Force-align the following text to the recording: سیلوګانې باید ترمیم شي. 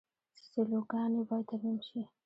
سیلوګانې 0.49 1.21
باید 1.27 1.45
ترمیم 1.49 1.77
شي. 1.87 2.01